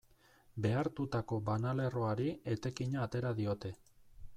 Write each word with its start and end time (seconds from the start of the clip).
Behartutako 0.65 1.39
banalerroari 1.51 2.29
etekina 2.57 3.05
atera 3.09 3.39
diote. 3.43 3.79